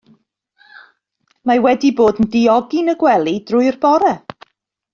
[1.51, 4.15] Mae wedi bod yn diogi'n y gwely drwy'r bore.